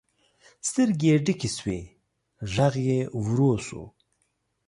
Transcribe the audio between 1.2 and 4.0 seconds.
ډکې شوې، غږ یې ورو شو.